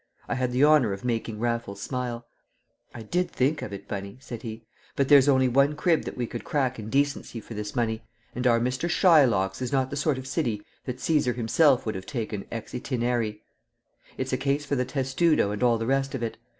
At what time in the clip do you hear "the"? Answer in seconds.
0.51-0.65, 9.91-9.95, 14.75-14.85, 15.77-15.85